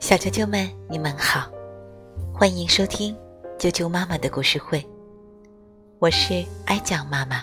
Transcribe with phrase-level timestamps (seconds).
[0.00, 1.50] 小啾啾们，你们好，
[2.32, 3.16] 欢迎收听
[3.58, 4.84] 啾啾妈妈的故事会，
[5.98, 7.42] 我是哀酱妈妈。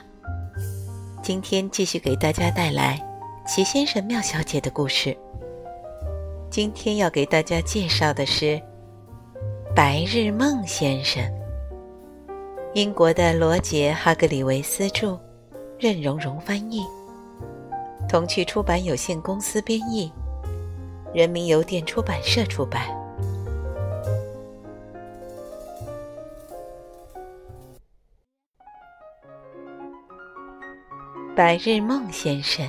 [1.21, 2.97] 今天继续给大家带来
[3.45, 5.17] 齐先生、妙小姐的故事。
[6.49, 8.45] 今天要给大家介绍的是
[9.75, 11.23] 《白日梦先生》，
[12.73, 15.19] 英国的罗杰·哈格里维斯著，
[15.77, 16.81] 任荣荣翻译，
[18.07, 20.11] 童趣出版有限公司编译。
[21.13, 22.87] 人民邮电出版社出版。
[31.35, 32.67] 白日梦先生，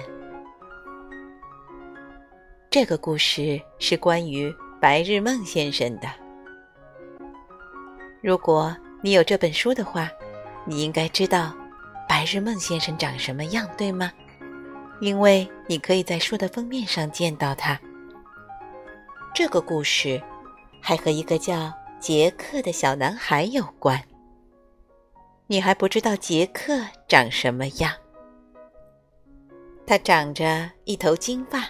[2.71, 6.09] 这个故事是关于白日梦先生的。
[8.23, 10.11] 如果你有这本书的话，
[10.67, 11.55] 你应该知道
[12.07, 14.13] 白日梦先生长什么样，对吗？
[15.01, 17.81] 因为你可以在书的封面上见到他。
[19.35, 20.23] 这个故事
[20.81, 24.01] 还和一个叫杰克的小男孩有关。
[25.49, 27.93] 你还不知道杰克长什么样？
[29.85, 31.69] 他长着一头金发，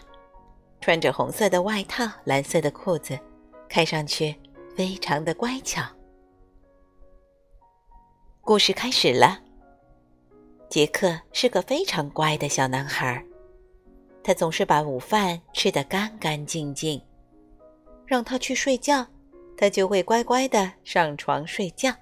[0.82, 3.18] 穿着红色的外套、蓝色的裤子，
[3.66, 4.36] 看上去
[4.76, 5.82] 非常的乖巧。
[8.42, 9.40] 故事开始了。
[10.68, 13.24] 杰克是个非常乖的小男孩，
[14.22, 17.00] 他总是把午饭吃得干干净净。
[18.06, 19.06] 让他去睡觉，
[19.56, 21.92] 他就会乖乖的上床睡觉。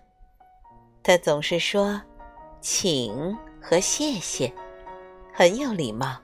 [1.03, 2.01] 他总是说
[2.61, 4.53] “请”和“谢谢”，
[5.33, 6.17] 很有礼貌。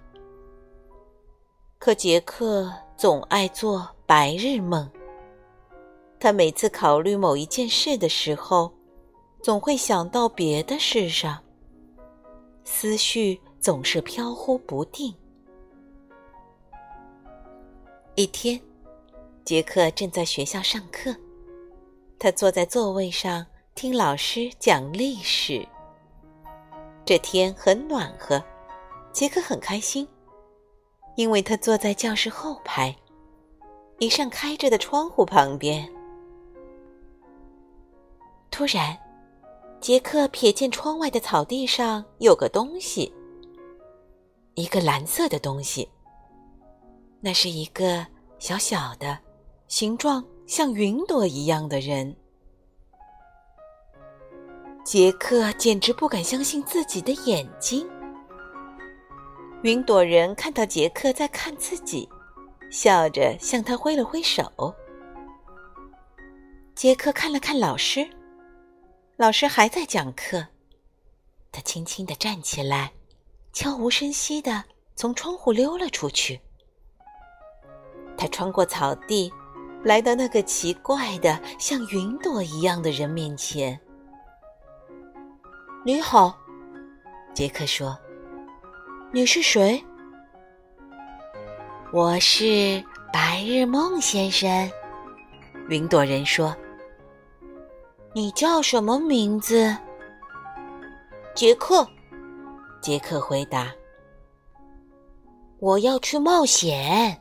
[1.79, 4.91] 可杰克总爱做白日梦。
[6.21, 8.73] 他每次考虑某一件事的时候，
[9.43, 11.41] 总会想到别的事上，
[12.65, 15.15] 思绪总是飘忽不定。
[18.17, 18.61] 一天。
[19.49, 21.11] 杰克正在学校上课，
[22.19, 25.67] 他坐在座位上听老师讲历史。
[27.03, 28.45] 这天很暖和，
[29.11, 30.07] 杰克很开心，
[31.17, 32.95] 因为他坐在教室后排，
[33.99, 35.91] 一扇开着的窗户旁边。
[38.51, 38.99] 突然，
[39.81, 43.11] 杰克瞥见窗外的草地上有个东西，
[44.57, 45.89] 一个蓝色的东西。
[47.23, 48.07] 那是一个
[48.39, 49.19] 小小的。
[49.69, 52.17] 形状像云朵一样的人，
[54.83, 57.87] 杰克简直不敢相信自己的眼睛。
[59.63, 62.09] 云朵人看到杰克在看自己，
[62.71, 64.75] 笑着向他挥了挥手。
[66.75, 68.09] 杰克看了看老师，
[69.17, 70.47] 老师还在讲课。
[71.53, 72.91] 他轻轻的站起来，
[73.53, 74.65] 悄无声息的
[74.97, 76.41] 从窗户溜了出去。
[78.17, 79.31] 他穿过草地。
[79.83, 83.79] 来到那个奇怪的像云朵一样的人面前。
[85.85, 86.37] “你好，”
[87.33, 87.97] 杰克说
[89.13, 89.83] ，“你是谁
[91.93, 94.71] ？”“我是白日梦先生。”
[95.71, 96.55] 云朵人说。
[98.15, 99.77] “你叫什么名字？”
[101.35, 101.87] 杰克。
[102.81, 103.73] 杰克回答。
[105.61, 107.17] “我要去冒险。”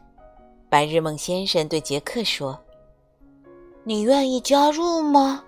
[0.69, 2.59] 白日梦先生对杰克说
[3.85, 5.43] ：“你愿意加入吗？”“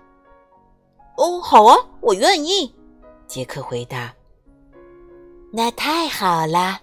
[1.18, 2.74] 哦，好啊，我愿意。”
[3.28, 4.14] 杰克回答。
[5.52, 6.80] “那太好了。”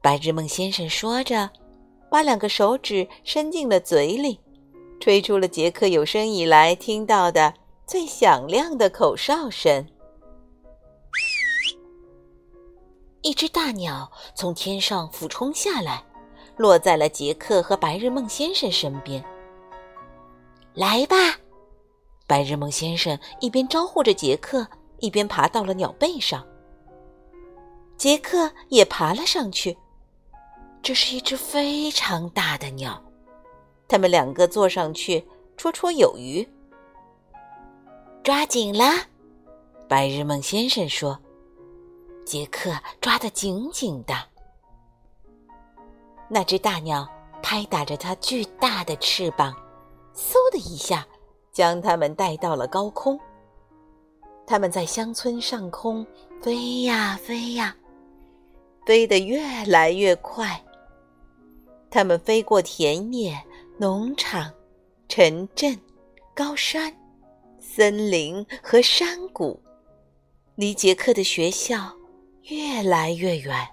[0.00, 1.50] 白日梦先生说着，
[2.08, 4.38] 把两个手指伸进了嘴里，
[5.00, 7.52] 吹出了杰克有生以来听到的
[7.86, 9.84] 最响亮的口哨声。
[13.22, 16.04] 一只大鸟从天上俯冲下来。
[16.62, 19.22] 落在了杰克和白日梦先生身边。
[20.74, 21.16] 来吧，
[22.28, 24.64] 白日梦先生一边招呼着杰克，
[25.00, 26.46] 一边爬到了鸟背上。
[27.96, 29.76] 杰克也爬了上去。
[30.80, 33.02] 这是一只非常大的鸟，
[33.88, 35.26] 他们两个坐上去
[35.56, 36.48] 绰绰有余。
[38.22, 39.04] 抓紧啦，
[39.88, 41.18] 白日梦先生说。
[42.24, 42.70] 杰克
[43.00, 44.14] 抓得紧紧的。
[46.34, 47.06] 那只大鸟
[47.42, 49.54] 拍打着它巨大的翅膀，
[50.14, 51.06] 嗖的一下，
[51.52, 53.20] 将它们带到了高空。
[54.46, 56.06] 它们在乡村上空
[56.40, 57.76] 飞呀飞呀，
[58.86, 60.58] 飞得越来越快。
[61.90, 63.38] 它们飞过田野、
[63.76, 64.50] 农场、
[65.10, 65.78] 城镇、
[66.34, 66.90] 高山、
[67.60, 69.60] 森林和山谷，
[70.54, 71.92] 离杰克的学校
[72.44, 73.68] 越来越远。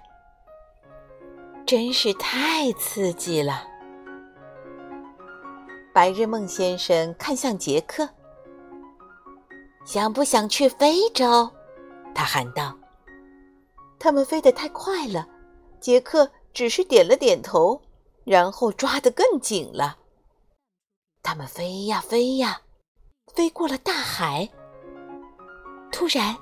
[1.70, 3.62] 真是太刺激了。
[5.94, 8.08] 白日梦先生看向杰克，
[9.84, 11.48] 想不想去非洲？
[12.12, 12.76] 他喊道。
[14.00, 15.28] 他们飞得太快了，
[15.78, 17.80] 杰克只是点了点头，
[18.24, 19.96] 然后抓得更紧了。
[21.22, 22.62] 他们飞呀飞呀，
[23.32, 24.48] 飞过了大海。
[25.92, 26.36] 突然，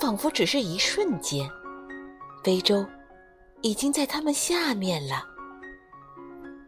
[0.00, 1.48] 仿佛只是一瞬间，
[2.42, 2.84] 非洲
[3.62, 5.24] 已经在他们下面了。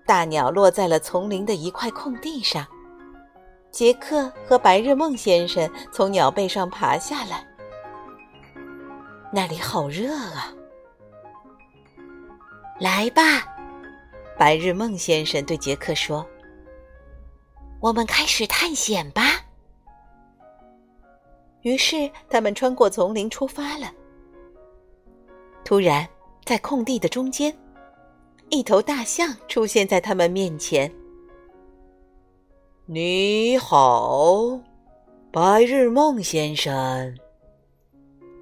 [0.05, 2.67] 大鸟落在了丛林的一块空地上，
[3.71, 7.47] 杰克和白日梦先生从鸟背上爬下来。
[9.33, 10.53] 那里好热啊！
[12.79, 13.23] 来吧，
[14.37, 16.27] 白日梦先生对杰克说
[17.81, 19.23] ：“我们开始探险吧。”
[21.63, 23.91] 于是他们穿过丛林出发了。
[25.65, 26.07] 突然，
[26.45, 27.57] 在空地的中间，
[28.51, 30.93] 一头大象出现在他们面前。
[32.87, 34.61] “你好，
[35.31, 37.17] 白日梦先生。”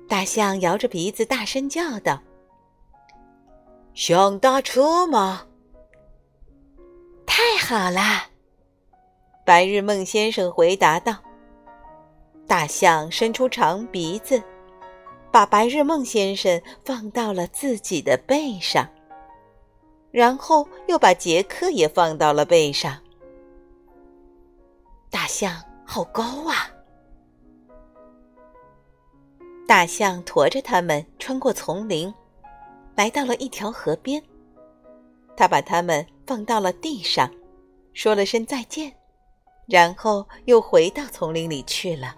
[0.08, 2.20] 大象摇着鼻子，大声叫道
[3.94, 5.46] ：“想搭车吗？”
[7.26, 8.28] 太好啦！
[9.44, 11.16] 白日梦先生回答道。
[12.46, 14.42] 大象伸出长鼻子，
[15.32, 18.88] 把白日梦先生放到了自己的背上，
[20.10, 22.98] 然后又把杰克也放到了背上。
[25.08, 26.70] 大象好高啊！
[29.68, 32.12] 大象驮着他们穿过丛林，
[32.96, 34.20] 来到了一条河边。
[35.36, 37.30] 他把他们放到了地上，
[37.92, 38.92] 说了声再见，
[39.66, 42.16] 然后又回到丛林里去了。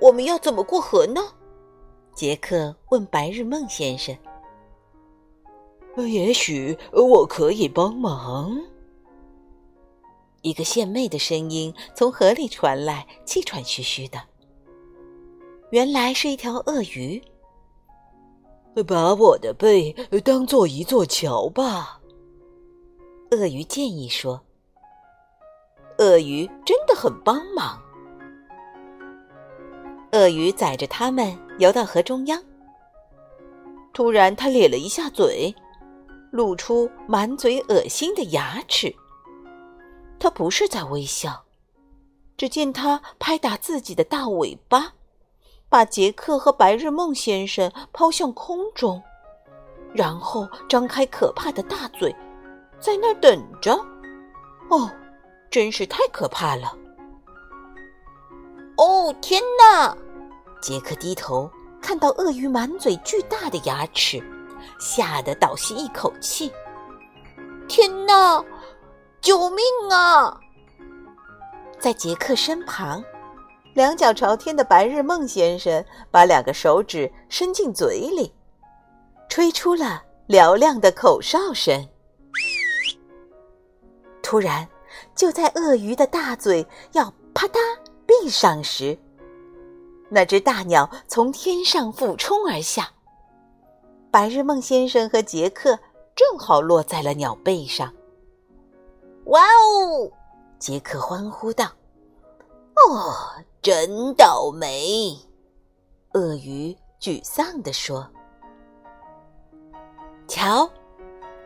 [0.00, 1.20] 我们要怎么过河呢？
[2.14, 4.16] 杰克问白日梦先生。
[5.96, 8.58] 也许我可以帮忙。
[10.42, 14.18] 一个献媚的声音从河里传来，气喘吁吁的。
[15.70, 17.22] 原来是一条鳄鱼。
[18.86, 19.92] 把我的背
[20.24, 22.00] 当做一座桥吧，
[23.32, 24.40] 鳄鱼建议说。
[25.98, 27.78] 鳄鱼真的很帮忙。
[30.12, 32.42] 鳄鱼载着他们游到河中央。
[33.92, 35.54] 突然，他咧了一下嘴，
[36.30, 38.94] 露出满嘴恶心的牙齿。
[40.18, 41.44] 他不是在微笑，
[42.36, 44.92] 只见他拍打自己的大尾巴。
[45.68, 49.00] 把杰克和白日梦先生抛向空中，
[49.94, 52.12] 然后张开可怕的大嘴，
[52.80, 53.72] 在那儿等着。
[54.68, 54.90] 哦，
[55.48, 56.76] 真是太可怕了！
[58.80, 59.94] 哦，天哪！
[60.62, 61.50] 杰克低头
[61.82, 64.22] 看到鳄鱼满嘴巨大的牙齿，
[64.78, 66.50] 吓得倒吸一口气。
[67.68, 68.42] 天哪！
[69.20, 70.40] 救命啊！
[71.78, 73.04] 在杰克身旁。
[73.74, 78.34] 两脚朝天的白日梦先生把两个手指伸进嘴里，
[79.28, 81.86] 吹出了嘹亮的口哨声。
[84.22, 84.66] 突然，
[85.14, 87.60] 就在鳄鱼的大嘴要啪嗒
[88.20, 88.98] 闭上时，
[90.10, 92.90] 那只大鸟从天上俯冲而下，
[94.10, 95.78] 白日梦先生和杰克
[96.14, 97.90] 正好落在了鸟背上。
[99.26, 100.10] 哇哦！
[100.58, 101.64] 杰克欢呼道
[102.76, 103.14] ：“哦！”
[103.62, 105.16] 真倒霉，
[106.12, 108.06] 鳄鱼沮丧地说
[110.28, 110.70] ：“瞧，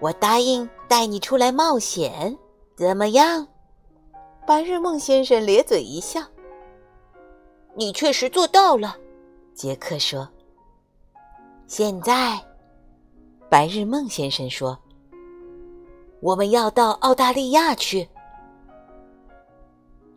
[0.00, 2.37] 我答应带你出来冒险，
[2.76, 3.47] 怎么样？”
[4.47, 6.21] 白日梦先生咧嘴一笑
[7.75, 8.97] ：“你确实做到了。”
[9.54, 10.28] 杰克说
[11.66, 12.40] ：“现在，
[13.49, 14.78] 白日梦先生说，
[16.21, 18.09] 我们要到澳大利亚去。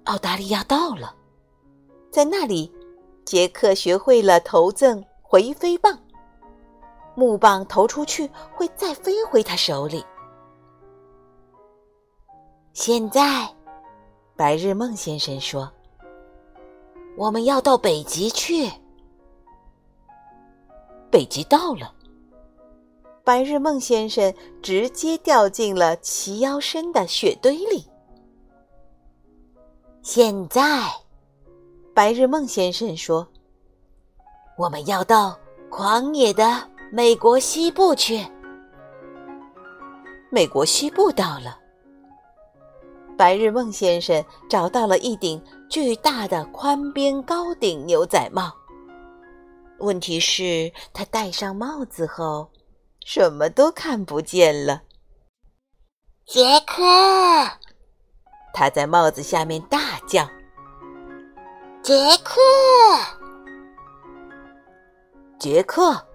[0.06, 1.16] 澳大利亚到了。”
[2.10, 2.72] 在那里，
[3.26, 6.00] 杰克学会了投赠回飞棒。
[7.14, 10.04] 木棒投出去会再飞回他手里。
[12.74, 13.48] 现在，
[14.36, 15.72] 白日梦先生说
[17.18, 18.72] ：“我们要到北极去。”
[21.12, 21.94] 北极到了，
[23.24, 27.86] 白日梦先生直接掉进了齐腰深的雪堆里。
[30.02, 30.64] 现在。
[31.94, 33.28] 白日梦先生说
[34.56, 35.36] ：“我们要到
[35.68, 36.46] 狂野的
[36.92, 38.24] 美国西部去。”
[40.30, 41.58] 美国西部到了。
[43.18, 48.54] 白日梦先生找到了一顶巨大的宽边高顶牛仔帽。
[49.80, 52.50] 问题是，他戴上帽子后，
[53.06, 54.82] 什么都看不见了。
[56.26, 56.84] 杰克，
[58.54, 60.28] 他在帽子下面大叫
[61.84, 61.94] ：“杰
[62.24, 62.40] 克，
[65.38, 66.06] 杰克！”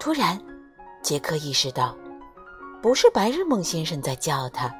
[0.00, 0.40] 突然，
[1.02, 1.96] 杰克意识到，
[2.80, 4.74] 不是白日梦先生在叫他，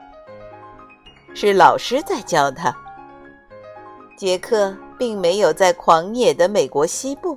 [1.34, 2.74] 是老师在叫他。
[4.16, 7.36] 杰克并没有在狂野的美国西部，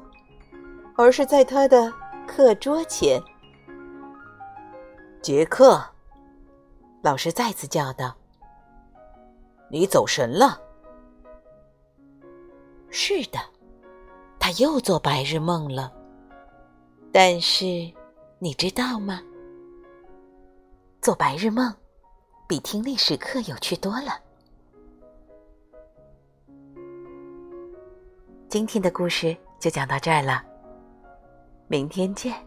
[0.95, 1.91] 而是在他的
[2.27, 3.21] 课桌前。
[5.21, 5.83] 杰克，
[7.01, 8.15] 老师再次叫道
[9.69, 10.61] ：“你走神了。”
[12.89, 13.39] 是的，
[14.39, 15.91] 他又做白日梦了。
[17.11, 17.65] 但是，
[18.37, 19.21] 你知道吗？
[21.01, 21.73] 做白日梦
[22.47, 24.26] 比听历史课有趣多了。
[28.49, 30.41] 今天的故事就讲到这儿了，
[31.67, 32.46] 明天见。